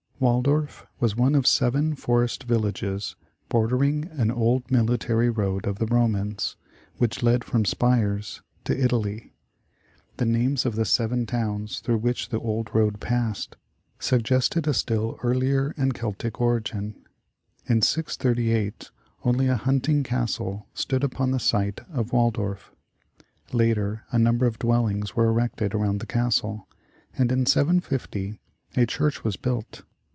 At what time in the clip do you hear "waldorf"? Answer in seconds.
0.21-0.85, 22.13-22.71